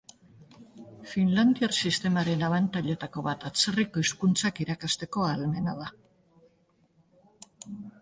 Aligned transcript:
Finlandiar 1.11 1.75
sistemaren 1.81 2.41
abantailetako 2.49 3.25
bat 3.29 3.47
atzerriko 3.51 4.05
hizkuntzak 4.07 4.65
irakasteko 4.67 5.29
ahalmena 5.31 5.81
da. 5.87 5.95